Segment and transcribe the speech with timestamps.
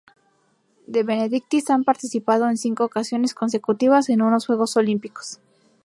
[0.87, 5.37] De Benedictis ha participado en cinco ocasiones consecutivas en unos Juegos Olímpicos.